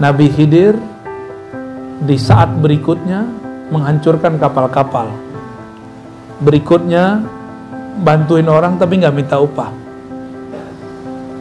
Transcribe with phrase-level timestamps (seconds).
[0.00, 0.74] Nabi Khidir
[2.02, 3.22] di saat berikutnya
[3.70, 5.12] menghancurkan kapal-kapal.
[6.42, 7.22] Berikutnya
[8.02, 9.70] bantuin orang tapi nggak minta upah.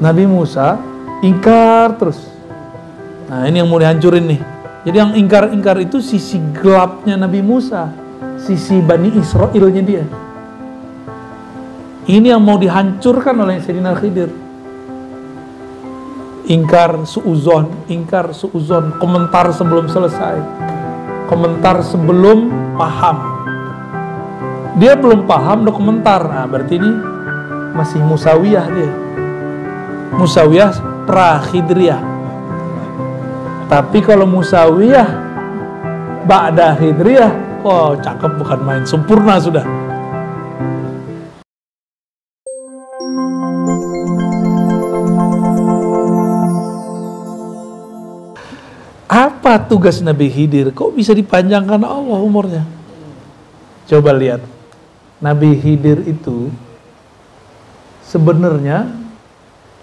[0.02, 0.78] Nabi Musa
[1.22, 2.20] ingkar terus.
[3.30, 4.42] Nah ini yang mau dihancurin nih.
[4.82, 7.94] Jadi yang ingkar-ingkar itu sisi gelapnya Nabi Musa,
[8.42, 10.04] sisi Bani Israelnya dia.
[12.10, 14.51] Ini yang mau dihancurkan oleh Sayyidina Khidir.
[16.52, 20.36] Ingkar suuzon, ingkar suuzon, komentar sebelum selesai.
[21.32, 23.24] Komentar sebelum paham.
[24.76, 26.20] Dia belum paham udah komentar.
[26.28, 26.92] Nah, berarti ini
[27.72, 28.92] masih musawiyah dia.
[30.20, 30.76] Musawiyah
[31.08, 32.04] pra-khidriyah.
[33.72, 35.08] Tapi kalau musawiyah
[36.28, 39.64] ba'da hidriyah, oh cakep bukan main, sempurna sudah.
[49.52, 50.72] Apa tugas Nabi Khidir?
[50.72, 52.64] Kok bisa dipanjangkan Allah umurnya?
[53.84, 54.40] Coba lihat.
[55.20, 56.48] Nabi Khidir itu
[58.08, 58.88] sebenarnya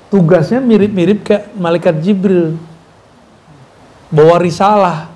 [0.09, 2.57] tugasnya mirip-mirip kayak malaikat Jibril.
[4.09, 5.13] Bawa risalah.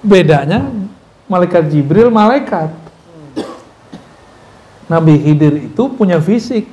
[0.00, 0.72] Bedanya
[1.28, 2.72] malaikat Jibril malaikat.
[4.88, 6.64] Nabi Khidir itu punya fisik.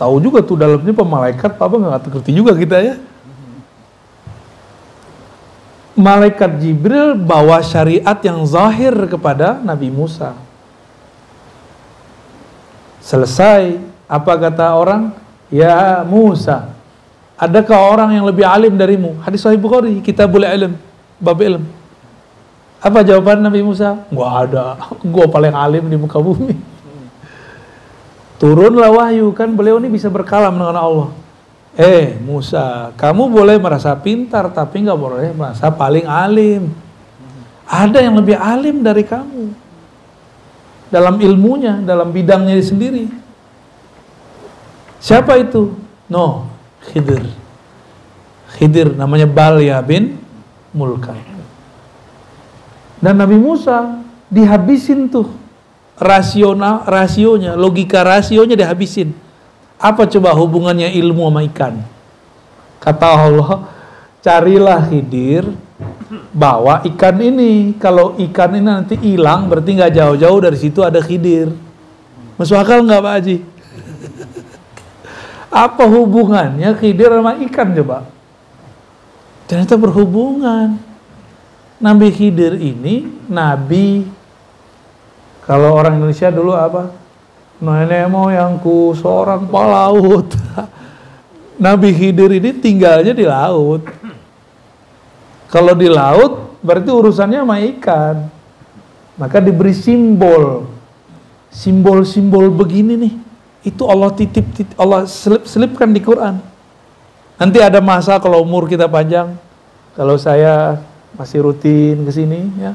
[0.00, 2.96] Tahu juga tuh dalamnya pemalaikat, apa nggak ngerti juga kita ya
[5.98, 10.38] malaikat Jibril bawa syariat yang zahir kepada Nabi Musa.
[13.02, 15.10] Selesai, apa kata orang?
[15.50, 16.70] Ya Musa,
[17.34, 19.16] adakah orang yang lebih alim darimu?
[19.24, 20.72] Hadis Sahih Bukhari, kita boleh alim,
[21.16, 21.64] bab ilm.
[22.78, 24.06] Apa jawaban Nabi Musa?
[24.12, 24.76] Gak ada,
[25.12, 26.54] gua paling alim di muka bumi.
[28.38, 31.08] Turunlah wahyu, kan beliau ini bisa berkalam dengan Allah.
[31.76, 36.72] Eh Musa, kamu boleh merasa pintar tapi nggak boleh merasa paling alim.
[37.68, 39.52] Ada yang lebih alim dari kamu
[40.88, 43.12] dalam ilmunya, dalam bidangnya sendiri.
[44.98, 45.76] Siapa itu?
[46.08, 46.48] No,
[46.88, 47.28] Khidir.
[48.56, 50.16] Khidir namanya Balya bin
[50.72, 51.14] Mulka.
[52.98, 55.30] Dan Nabi Musa dihabisin tuh
[55.94, 59.27] rasional rasionya, logika rasionya dihabisin
[59.78, 61.74] apa coba hubungannya ilmu sama ikan?
[62.82, 63.70] Kata Allah,
[64.18, 65.46] carilah hidir,
[66.34, 67.78] bawa ikan ini.
[67.78, 71.54] Kalau ikan ini nanti hilang, berarti nggak jauh-jauh dari situ ada hidir.
[72.34, 73.36] Masuk akal nggak Pak Haji?
[75.48, 77.98] Apa hubungannya khidir sama ikan coba?
[79.48, 80.76] Ternyata berhubungan.
[81.78, 84.02] Nabi Khidir ini nabi
[85.46, 86.90] kalau orang Indonesia dulu apa?
[87.58, 90.28] Nenek moyangku seorang pelaut.
[91.66, 93.82] Nabi Khidir ini tinggalnya di laut.
[95.50, 98.16] Kalau di laut berarti urusannya sama ikan.
[99.18, 100.70] Maka diberi simbol.
[101.50, 103.14] Simbol-simbol begini nih.
[103.66, 106.38] Itu Allah titip, titip Allah selip, selipkan di Quran.
[107.38, 109.34] Nanti ada masa kalau umur kita panjang,
[109.98, 110.78] kalau saya
[111.18, 112.74] masih rutin ke sini ya.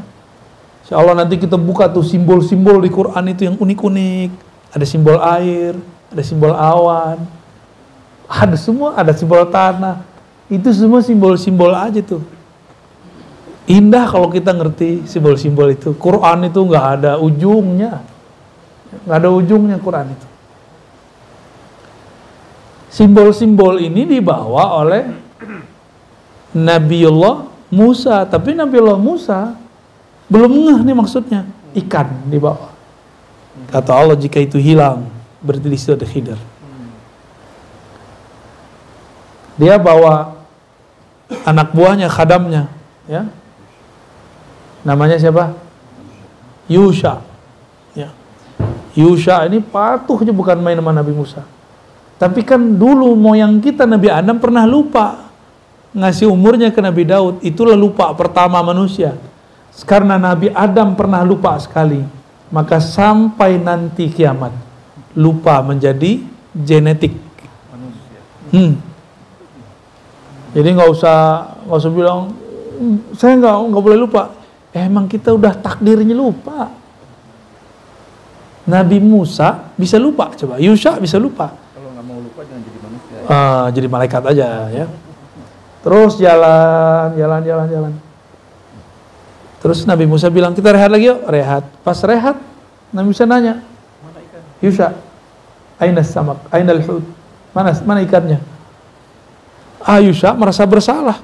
[0.83, 5.77] Insya Allah nanti kita buka tuh simbol-simbol di Quran itu yang unik-unik ada simbol air,
[6.09, 7.21] ada simbol awan,
[8.25, 10.01] ada semua, ada simbol tanah.
[10.49, 12.25] Itu semua simbol-simbol aja tuh.
[13.69, 15.93] Indah kalau kita ngerti simbol-simbol itu.
[15.95, 18.01] Quran itu nggak ada ujungnya,
[19.05, 20.27] nggak ada ujungnya Quran itu.
[22.93, 25.05] Simbol-simbol ini dibawa oleh
[26.53, 29.57] Nabiullah Musa, tapi Nabiullah Musa
[30.29, 31.41] belum ngeh nih maksudnya
[31.73, 32.72] ikan dibawa.
[33.69, 35.05] Kata Allah jika itu hilang,
[35.41, 36.39] berarti di situ ada khidr.
[39.61, 40.33] Dia bawa
[41.45, 42.65] anak buahnya, khadamnya,
[43.05, 43.29] ya.
[44.81, 45.53] Namanya siapa?
[46.65, 47.21] Yusha.
[47.93, 48.09] Ya.
[48.97, 51.45] Yusha ini patuhnya bukan main sama Nabi Musa.
[52.17, 55.29] Tapi kan dulu moyang kita Nabi Adam pernah lupa
[55.93, 57.45] ngasih umurnya ke Nabi Daud.
[57.45, 59.13] Itulah lupa pertama manusia.
[59.85, 62.22] Karena Nabi Adam pernah lupa sekali
[62.53, 64.53] maka sampai nanti kiamat
[65.17, 66.21] lupa menjadi
[66.53, 67.17] genetik.
[68.53, 68.77] Hmm.
[70.53, 71.17] Jadi nggak usah
[71.65, 72.19] nggak usah bilang
[73.17, 74.23] saya nggak nggak boleh lupa.
[74.73, 76.69] emang kita udah takdirnya lupa.
[78.65, 81.53] Nabi Musa bisa lupa coba, Yusha bisa lupa.
[81.73, 83.17] Kalau nggak mau lupa jangan jadi manusia.
[83.17, 83.25] Ya.
[83.29, 84.85] Uh, jadi malaikat aja ya.
[85.85, 87.93] Terus jalan, jalan, jalan, jalan.
[89.63, 91.23] Terus Nabi Musa bilang, kita rehat lagi yuk.
[91.23, 91.63] Rehat.
[91.87, 92.35] Pas rehat,
[92.91, 93.63] Nabi Musa nanya?
[94.59, 94.91] Yusha,
[95.79, 96.75] aina samak, aina
[97.55, 98.43] Mana, mana ikannya?
[99.83, 101.19] Ayusha merasa bersalah.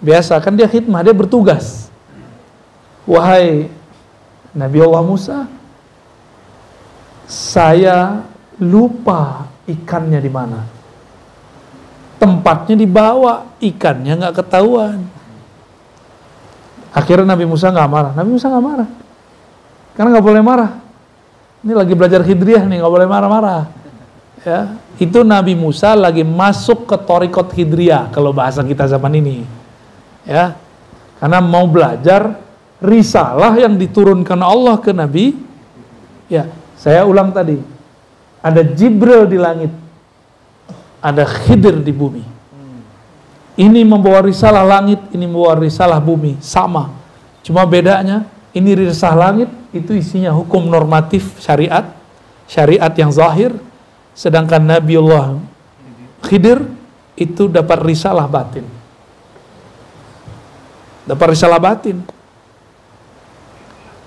[0.00, 1.92] Biasa kan dia khidmah, dia bertugas.
[3.04, 3.68] Wahai
[4.52, 5.48] Nabi Allah Musa,
[7.28, 8.24] saya
[8.60, 10.60] lupa ikannya di mana.
[12.20, 15.19] Tempatnya dibawa, ikannya nggak ketahuan.
[16.90, 18.12] Akhirnya Nabi Musa nggak marah.
[18.14, 18.88] Nabi Musa nggak marah,
[19.94, 20.70] karena nggak boleh marah.
[21.60, 23.62] Ini lagi belajar hidriyah nih, nggak boleh marah-marah.
[24.40, 29.44] Ya, itu Nabi Musa lagi masuk ke torikot hidriyah kalau bahasa kita zaman ini.
[30.24, 30.56] Ya,
[31.20, 32.40] karena mau belajar
[32.80, 35.36] risalah yang diturunkan Allah ke Nabi.
[36.32, 36.48] Ya,
[36.80, 37.60] saya ulang tadi.
[38.40, 39.68] Ada Jibril di langit.
[41.04, 42.24] Ada Khidir di bumi.
[43.60, 46.96] Ini membawa risalah langit, ini membawa risalah bumi, sama.
[47.44, 48.24] Cuma bedanya,
[48.56, 51.92] ini risalah langit itu isinya hukum normatif syariat,
[52.48, 53.52] syariat yang zahir,
[54.16, 55.36] sedangkan Nabiullah
[56.24, 56.64] Khidir
[57.20, 58.64] itu dapat risalah batin.
[61.04, 62.00] Dapat risalah batin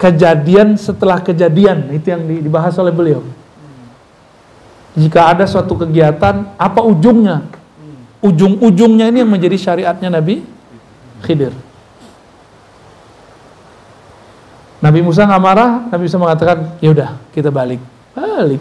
[0.04, 3.24] kejadian setelah kejadian itu yang dibahas oleh beliau.
[4.94, 7.48] Jika ada suatu kegiatan, apa ujungnya?
[8.24, 10.48] Ujung-ujungnya ini yang menjadi syariatnya Nabi
[11.28, 11.52] Khidir.
[14.84, 17.80] Nabi Musa nggak marah, Nabi Musa mengatakan, ya udah kita balik,
[18.16, 18.60] balik.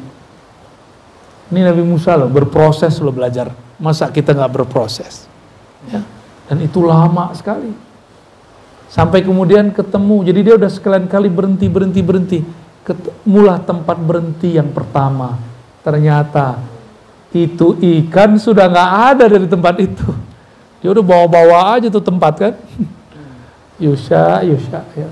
[1.50, 3.50] Ini Nabi Musa loh berproses loh belajar.
[3.82, 5.26] Masa kita nggak berproses?
[5.90, 6.02] Ya.
[6.46, 7.74] Dan itu lama sekali.
[8.86, 12.38] Sampai kemudian ketemu, jadi dia udah sekalian kali berhenti, berhenti, berhenti.
[12.82, 15.38] Ketemulah tempat berhenti yang pertama.
[15.82, 16.60] Ternyata
[17.32, 20.08] itu ikan sudah nggak ada dari tempat itu.
[20.84, 22.54] Dia udah bawa-bawa aja tuh tempat kan.
[23.82, 24.84] Yusha, Yusha.
[24.92, 25.08] Ya.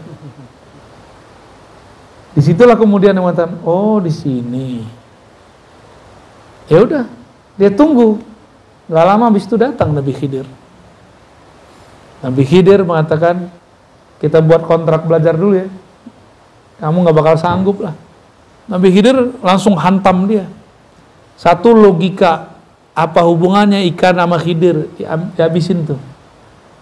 [2.36, 4.84] Di situlah kemudian yang mengatakan, oh di sini.
[6.70, 7.04] Ya udah,
[7.58, 8.22] dia tunggu.
[8.86, 10.46] Gak lama habis itu datang Nabi Khidir.
[12.20, 13.50] Nabi Khidir mengatakan,
[14.20, 15.66] kita buat kontrak belajar dulu ya.
[16.78, 17.96] Kamu nggak bakal sanggup lah.
[18.68, 20.46] Nabi Khidir langsung hantam dia.
[21.40, 22.52] Satu logika,
[22.92, 24.92] apa hubungannya ikan sama Khidir?
[25.00, 25.96] Dihabisin tuh.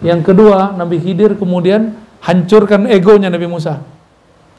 [0.03, 3.79] Yang kedua, Nabi Khidir kemudian hancurkan egonya Nabi Musa.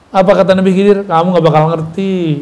[0.08, 1.04] Apa kata Nabi Khidir?
[1.04, 2.40] Kamu nggak bakal ngerti.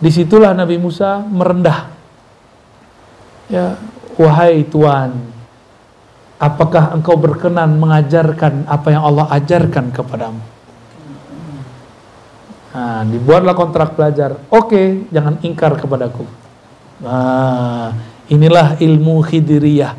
[0.00, 1.92] Di situlah Nabi Musa merendah.
[3.52, 3.76] Ya,
[4.16, 5.12] wahai Tuhan,
[6.40, 10.40] apakah engkau berkenan mengajarkan apa yang Allah ajarkan kepadamu?
[12.70, 14.38] Nah, dibuatlah kontrak belajar.
[14.46, 16.22] Oke, jangan ingkar kepadaku.
[17.02, 17.96] Nah,
[18.30, 19.98] inilah ilmu khidriyah.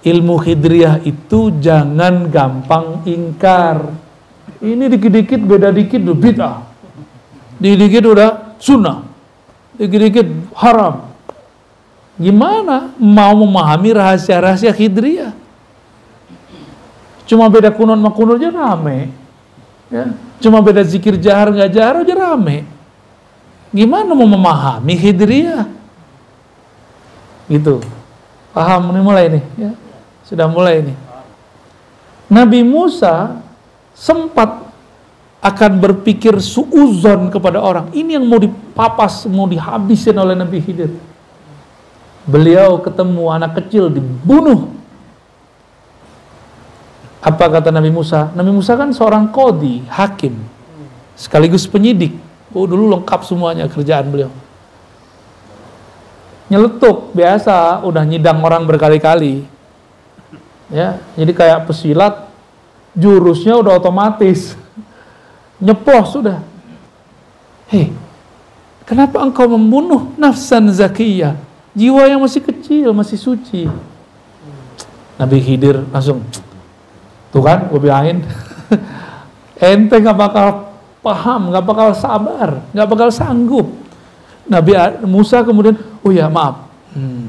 [0.00, 3.92] Ilmu khidriyah itu jangan gampang ingkar.
[4.64, 6.56] Ini dikit-dikit beda dikit udah bid'ah.
[7.60, 9.04] Dikit-dikit udah sunnah.
[9.76, 11.08] Dikit-dikit haram.
[12.18, 15.30] Gimana mau memahami rahasia-rahasia Khidriyah?
[17.30, 19.14] Cuma beda kunun sama aja rame.
[19.88, 20.12] Ya.
[20.38, 22.68] Cuma beda zikir jahar nggak jahar aja rame.
[23.72, 25.64] Gimana mau memahami Khidriyah?
[27.48, 27.80] Gitu.
[28.52, 29.70] Paham ini mulai nih ya.
[30.24, 30.96] Sudah mulai nih.
[32.28, 33.40] Nabi Musa
[33.96, 34.68] sempat
[35.40, 37.88] akan berpikir suuzon kepada orang.
[37.96, 40.92] Ini yang mau dipapas, mau dihabisin oleh Nabi Khidir
[42.28, 44.76] beliau ketemu anak kecil dibunuh.
[47.28, 48.32] Apa kata Nabi Musa?
[48.32, 50.32] Nabi Musa kan seorang kodi, hakim,
[51.12, 52.16] sekaligus penyidik.
[52.56, 54.32] Oh dulu lengkap semuanya kerjaan beliau.
[56.48, 59.44] Nyeletuk biasa, udah nyidang orang berkali-kali.
[60.72, 62.32] Ya, jadi kayak pesilat,
[62.96, 64.56] jurusnya udah otomatis.
[65.64, 66.40] Nyeplos sudah.
[67.68, 67.92] Hei,
[68.88, 71.36] kenapa engkau membunuh nafsan zakiyah?
[71.76, 73.68] Jiwa yang masih kecil, masih suci.
[75.20, 76.24] Nabi Khidir langsung,
[77.30, 78.24] tuh kan, gue bilangin,
[79.72, 80.46] ente nggak bakal
[81.00, 83.68] paham, nggak bakal sabar, nggak bakal sanggup.
[84.48, 84.72] Nabi
[85.04, 86.68] Musa kemudian, oh ya maaf.
[86.96, 87.28] Hmm.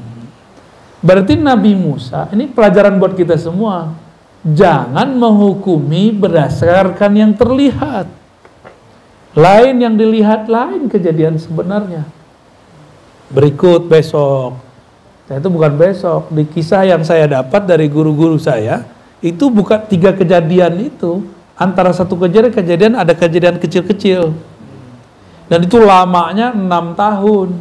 [1.00, 3.92] Berarti Nabi Musa, ini pelajaran buat kita semua.
[4.40, 8.08] Jangan menghukumi berdasarkan yang terlihat.
[9.36, 12.08] Lain yang dilihat, lain kejadian sebenarnya
[13.30, 14.58] berikut besok.
[15.30, 16.28] Nah, itu bukan besok.
[16.34, 18.82] Di kisah yang saya dapat dari guru-guru saya,
[19.20, 21.24] itu bukan tiga kejadian itu.
[21.60, 24.32] Antara satu kejadian kejadian ada kejadian kecil-kecil.
[25.48, 27.52] Dan itu lamanya enam tahun.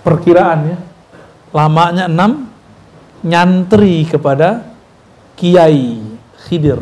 [0.00, 0.78] Perkiraan ya.
[1.52, 2.48] Lamanya enam
[3.20, 4.72] nyantri kepada
[5.36, 6.00] Kiai
[6.48, 6.80] Khidir.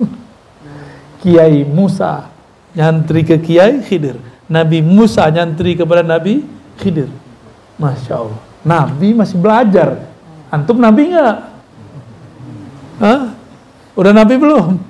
[1.20, 2.32] Kiai Musa
[2.72, 6.46] nyantri ke Kiai Khidir Nabi Musa nyantri kepada Nabi
[6.78, 7.10] Khidir.
[7.76, 8.40] Masya Allah.
[8.62, 10.06] Nabi masih belajar.
[10.54, 11.36] Antum Nabi nggak?
[12.96, 13.36] Hah?
[13.96, 14.80] Udah Nabi belum?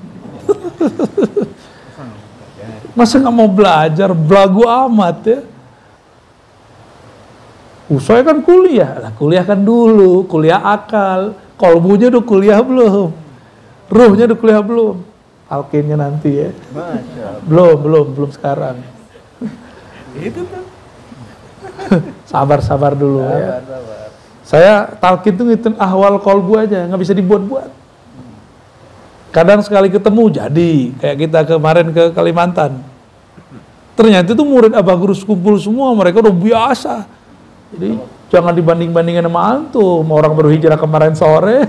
[2.96, 4.10] Masa nggak mau belajar?
[4.16, 5.40] Belagu amat ya.
[7.86, 8.98] Uh, saya kan kuliah.
[8.98, 11.38] Lah kuliah kan dulu, kuliah akal.
[11.54, 13.14] Kolbunya udah kuliah belum?
[13.86, 14.96] Ruhnya udah kuliah belum?
[15.46, 16.50] Alkinnya nanti ya.
[17.46, 18.82] Belum, belum, belum sekarang.
[20.18, 20.64] Itu tuh.
[22.26, 23.62] Sabar, sabar dulu ya.
[23.62, 24.08] Sabar.
[24.46, 27.85] Saya talkin tuh ngitung ahwal kolbu aja, nggak bisa dibuat-buat.
[29.36, 32.80] Kadang sekali ketemu jadi, kayak kita kemarin ke Kalimantan.
[33.92, 37.04] Ternyata itu murid Abah Guru kumpul semua, mereka udah biasa.
[37.76, 38.00] Jadi
[38.32, 41.64] jangan dibanding-bandingin sama antum, orang baru hijrah kemarin sore.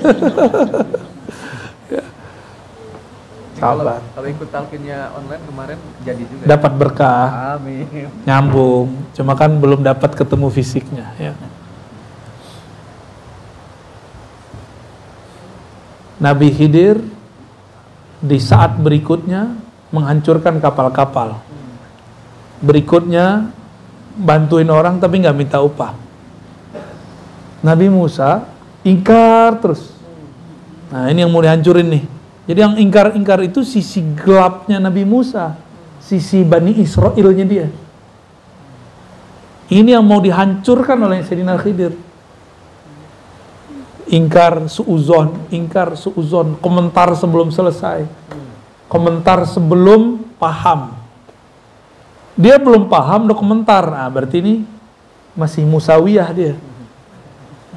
[1.88, 2.04] Ya.
[3.64, 4.04] Kalau, Sabar.
[4.12, 6.44] kalau ikut talkinnya online kemarin jadi juga.
[6.52, 7.88] Dapat berkah, Amin.
[8.28, 9.08] nyambung.
[9.16, 11.16] Cuma kan belum dapat ketemu fisiknya.
[11.16, 11.32] Ya.
[16.20, 17.17] Nabi Khidir
[18.22, 19.54] di saat berikutnya
[19.94, 21.40] menghancurkan kapal-kapal.
[22.60, 23.54] Berikutnya
[24.18, 25.94] bantuin orang tapi nggak minta upah.
[27.62, 28.46] Nabi Musa
[28.82, 29.94] ingkar terus.
[30.90, 32.04] Nah ini yang mau dihancurin nih.
[32.48, 35.60] Jadi yang ingkar-ingkar itu sisi gelapnya Nabi Musa,
[36.00, 37.68] sisi Bani Israelnya dia.
[39.68, 41.92] Ini yang mau dihancurkan oleh Sayyidina Khidir.
[44.08, 48.08] Ingkar suuzon, ingkar suuzon, komentar sebelum selesai.
[48.88, 50.96] Komentar sebelum paham.
[52.40, 53.84] Dia belum paham udah komentar.
[53.84, 54.56] Nah, berarti ini
[55.36, 56.54] masih musawiyah dia.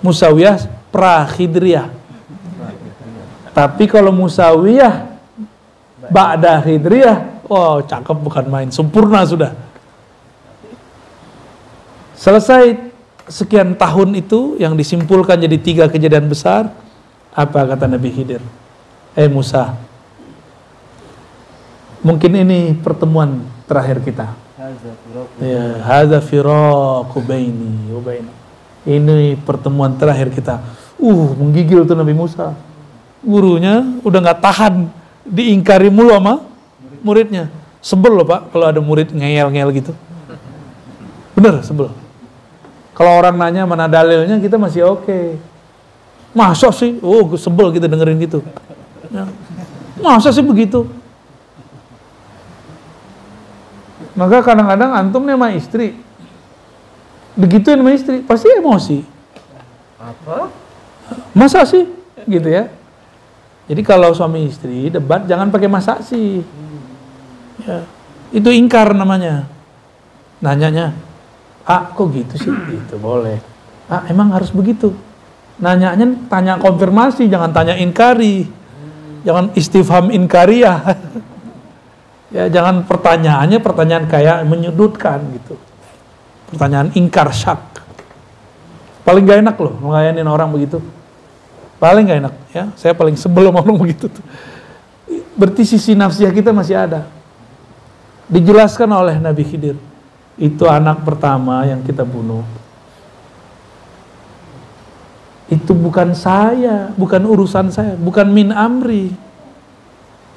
[0.04, 1.90] Musawiyah pra-khidriyah.
[3.50, 5.10] Tapi kalau musawiyah
[6.10, 9.52] ba'da khidriyah, oh cakep bukan main, sempurna sudah.
[12.14, 12.89] Selesai
[13.30, 16.74] sekian tahun itu yang disimpulkan jadi tiga kejadian besar,
[17.30, 18.42] apa kata Nabi Khidir?
[19.14, 19.78] Eh Musa,
[22.02, 24.34] mungkin ini pertemuan terakhir kita.
[25.40, 28.36] Ya, hadza firaqu baini wa bainak.
[28.84, 30.62] Ini pertemuan terakhir kita.
[31.00, 32.54] Uh, menggigil tuh Nabi Musa.
[33.20, 34.74] Gurunya udah nggak tahan
[35.24, 36.34] diingkari mulu sama
[37.00, 37.48] muridnya.
[37.80, 39.92] Sebel loh Pak kalau ada murid ngeyel-ngeyel gitu.
[41.32, 41.88] Bener, sebel.
[43.00, 45.40] Kalau orang nanya mana dalilnya kita masih oke.
[46.36, 47.00] Masa sih?
[47.00, 48.44] Oh, sebel kita dengerin gitu.
[49.08, 49.24] Ya.
[50.04, 50.84] Masa sih begitu?
[54.12, 55.96] Maka kadang-kadang antum nih sama istri,
[57.40, 59.00] begituin sama istri, pasti emosi.
[59.96, 60.52] Apa?
[61.32, 61.88] Masa sih?
[62.28, 62.68] Gitu ya.
[63.64, 66.44] Jadi kalau suami istri debat jangan pakai masa sih.
[67.64, 67.80] Ya.
[68.28, 69.48] Itu ingkar namanya.
[70.44, 70.92] Nanyanya,
[71.70, 72.50] ah kok gitu sih?
[72.50, 73.38] Gitu boleh.
[73.86, 74.90] Ah emang harus begitu.
[75.62, 78.50] Nanyanya tanya konfirmasi, jangan tanya inkari.
[79.22, 80.78] Jangan istifham inkariyah.
[82.34, 85.54] ya jangan pertanyaannya pertanyaan kayak menyudutkan gitu.
[86.50, 87.62] Pertanyaan ingkar syak.
[89.06, 90.82] Paling gak enak loh ngelayanin orang begitu.
[91.78, 92.64] Paling gak enak ya.
[92.74, 94.24] Saya paling sebelum orang begitu tuh.
[95.36, 97.06] Berarti sisi nafsiyah kita masih ada.
[98.30, 99.89] Dijelaskan oleh Nabi Khidir.
[100.40, 102.40] Itu anak pertama yang kita bunuh.
[105.52, 109.12] Itu bukan saya, bukan urusan saya, bukan min amri.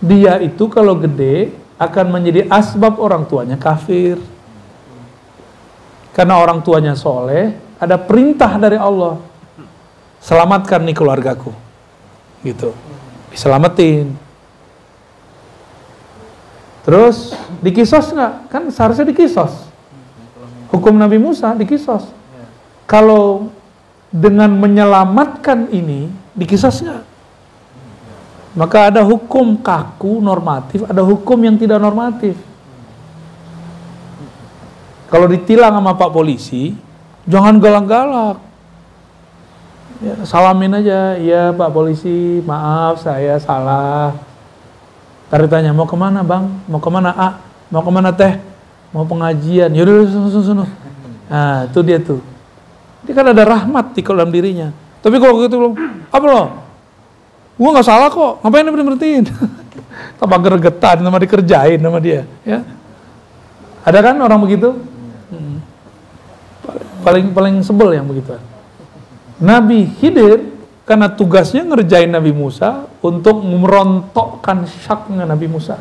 [0.04, 4.20] Dia itu kalau gede akan menjadi asbab orang tuanya kafir.
[6.12, 9.24] Karena orang tuanya soleh, ada perintah dari Allah.
[10.20, 11.56] Selamatkan nih keluargaku.
[12.44, 12.76] Gitu.
[13.32, 14.12] Diselamatin.
[16.84, 17.32] Terus
[17.64, 18.34] dikisos nggak?
[18.52, 19.73] Kan seharusnya dikisos.
[20.74, 22.10] Hukum Nabi Musa dikisos.
[22.90, 23.54] Kalau
[24.10, 27.04] dengan menyelamatkan ini dikisos nggak?
[28.54, 32.38] Maka ada hukum kaku normatif, ada hukum yang tidak normatif.
[35.10, 36.74] Kalau ditilang sama Pak Polisi,
[37.30, 38.42] jangan galak-galak.
[40.02, 44.14] Ya, salamin aja, ya Pak Polisi, maaf saya salah.
[45.30, 46.46] Ntar ditanya, mau ke mana bang?
[46.70, 47.30] Mau ke mana A?
[47.74, 48.53] Mau ke mana teh?
[48.94, 49.74] Mau pengajian?
[49.74, 50.54] Yaudah, susu.
[50.54, 52.22] Nah, itu dia tuh.
[53.04, 54.70] Dia kan ada rahmat di dalam dirinya.
[55.04, 55.76] Tapi kalau gitu bilang,
[56.08, 56.44] apa lo?
[57.60, 59.24] Gua nggak salah kok, ngapain berhenti berhentiin?
[60.22, 62.66] Tambah gregetan sama dikerjain sama dia, ya.
[63.84, 64.74] Ada kan orang begitu?
[65.30, 65.60] Hmm.
[67.04, 68.40] Paling paling sebel yang begitu.
[69.44, 70.54] Nabi Khidir
[70.88, 75.80] karena tugasnya ngerjain Nabi Musa untuk merontokkan syaknya Nabi Musa.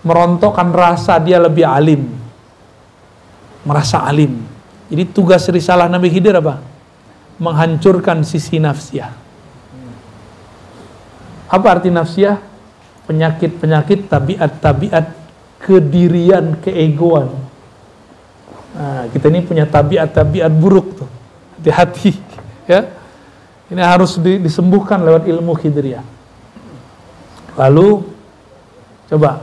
[0.00, 2.19] Merontokkan rasa dia lebih alim.
[3.64, 4.40] Merasa alim.
[4.90, 6.58] Jadi tugas risalah Nabi Khidir apa?
[7.40, 9.12] Menghancurkan sisi nafsiyah.
[11.50, 12.38] Apa arti nafsiyah?
[13.06, 15.06] Penyakit-penyakit tabiat-tabiat
[15.58, 17.30] kedirian, keegoan.
[18.70, 21.08] Nah, kita ini punya tabiat-tabiat buruk tuh.
[21.58, 22.16] Hati-hati
[22.70, 22.86] ya.
[23.70, 26.02] Ini harus di- disembuhkan lewat ilmu Khidriyah.
[27.54, 28.02] Lalu
[29.10, 29.42] coba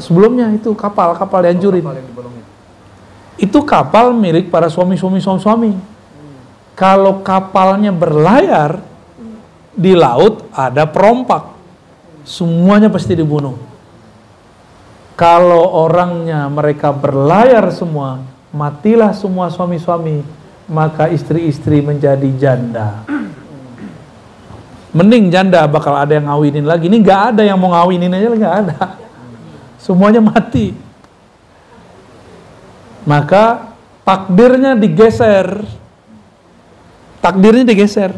[0.00, 1.84] sebelumnya itu kapal-kapal dihancurin.
[1.84, 2.41] kapal yang dibolongin.
[3.40, 5.72] Itu kapal milik para suami-suami suami-suami.
[6.76, 8.80] Kalau kapalnya berlayar
[9.72, 11.52] di laut ada perompak.
[12.22, 13.58] Semuanya pasti dibunuh.
[15.18, 18.22] Kalau orangnya mereka berlayar semua,
[18.54, 20.24] matilah semua suami-suami,
[20.70, 23.04] maka istri-istri menjadi janda.
[24.92, 26.84] Mending janda bakal ada yang ngawinin lagi.
[26.88, 28.78] Ini nggak ada yang mau ngawinin aja nggak ada.
[29.80, 30.91] Semuanya mati.
[33.02, 33.74] Maka
[34.06, 35.66] takdirnya digeser.
[37.22, 38.14] Takdirnya digeser.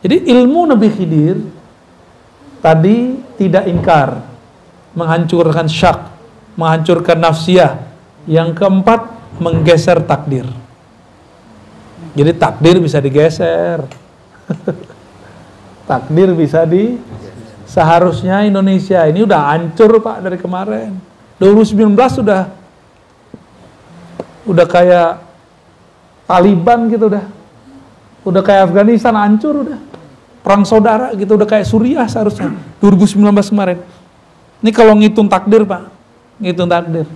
[0.00, 1.36] Jadi ilmu Nabi Khidir
[2.64, 4.24] tadi tidak ingkar,
[4.96, 6.08] menghancurkan syak,
[6.56, 7.88] menghancurkan nafsiyah.
[8.28, 9.00] Yang keempat,
[9.40, 10.44] menggeser takdir.
[12.12, 13.80] Jadi takdir bisa digeser.
[15.90, 17.00] takdir bisa di
[17.64, 20.94] seharusnya Indonesia ini udah hancur Pak dari kemarin.
[21.40, 22.59] 2019 sudah
[24.50, 25.10] udah kayak
[26.26, 27.24] Taliban gitu udah.
[28.26, 29.78] Udah kayak Afghanistan hancur udah.
[30.42, 32.50] Perang saudara gitu udah kayak Suriah seharusnya
[32.82, 33.78] 2019 kemarin.
[34.60, 35.88] Ini kalau ngitung takdir, Pak.
[36.40, 37.06] Ngitung takdir.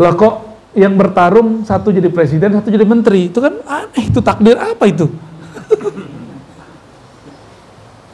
[0.00, 0.34] Lah kok
[0.72, 3.28] yang bertarung satu jadi presiden, satu jadi menteri.
[3.28, 5.08] Itu kan aneh, itu takdir apa itu?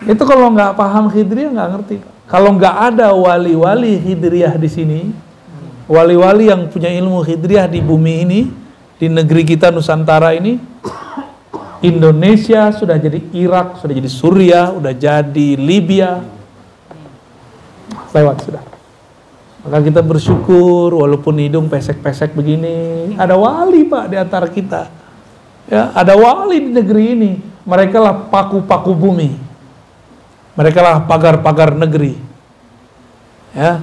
[0.12, 1.96] itu kalau nggak paham hidriyah nggak ngerti.
[2.28, 5.00] Kalau nggak ada wali-wali hidriyah di sini,
[5.88, 8.40] wali-wali yang punya ilmu hidriyah di bumi ini,
[9.00, 10.60] di negeri kita Nusantara ini,
[11.80, 16.20] Indonesia sudah jadi Irak, sudah jadi Suriah, sudah jadi Libya,
[18.12, 18.62] lewat sudah.
[19.64, 24.92] Maka kita bersyukur walaupun hidung pesek-pesek begini, ada wali Pak di antara kita.
[25.64, 27.32] Ya, ada wali di negeri ini.
[27.64, 29.47] Mereka lah paku-paku bumi.
[30.58, 32.18] Mereka lah pagar-pagar negeri.
[33.54, 33.78] Ya.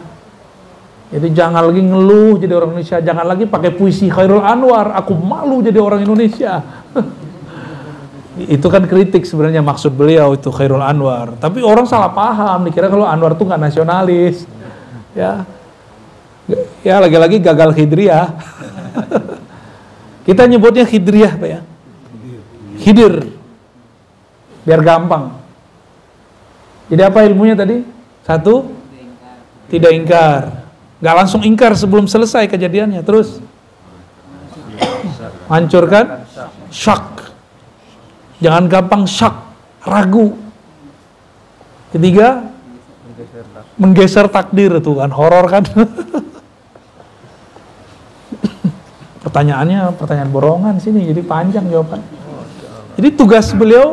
[1.15, 5.63] Jadi jangan lagi ngeluh jadi orang Indonesia, jangan lagi pakai puisi Khairul Anwar, aku malu
[5.63, 6.59] jadi orang Indonesia.
[8.51, 11.39] itu kan kritik sebenarnya maksud beliau itu Khairul Anwar.
[11.39, 14.43] Tapi orang salah paham, dikira kalau Anwar tuh nggak nasionalis.
[15.15, 15.47] Ya,
[16.83, 18.35] ya lagi-lagi gagal hidriyah.
[20.27, 21.61] Kita nyebutnya hidriyah, Pak ya.
[22.83, 23.31] Hidir.
[24.67, 25.44] Biar gampang.
[26.85, 27.81] Jadi apa ilmunya tadi?
[28.25, 28.69] Satu,
[29.69, 30.41] tidak ingkar.
[31.01, 33.01] Nggak langsung ingkar sebelum selesai kejadiannya.
[33.01, 33.41] Terus,
[35.49, 36.25] hancurkan
[36.69, 37.33] syak.
[38.41, 39.33] Jangan gampang syak,
[39.85, 40.37] ragu.
[41.89, 42.55] Ketiga,
[43.75, 45.63] menggeser takdir itu kan horor kan
[49.23, 51.99] pertanyaannya pertanyaan borongan sini jadi panjang jawaban
[52.95, 53.83] jadi tugas beliau